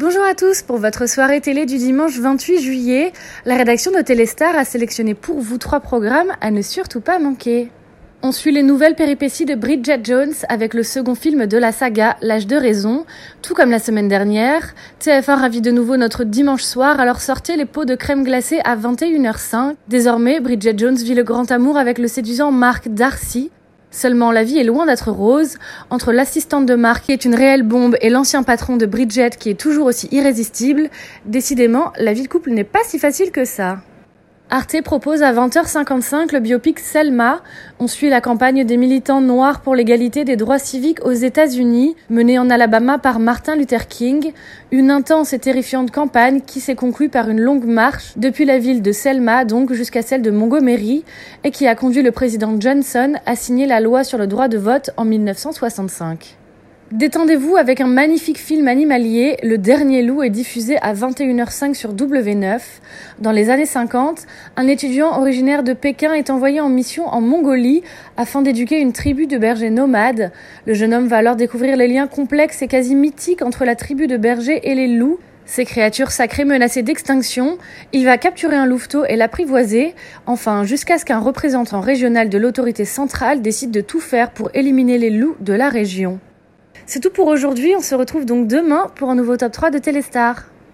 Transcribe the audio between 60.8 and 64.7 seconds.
21h05 sur W9. Dans les années 50, un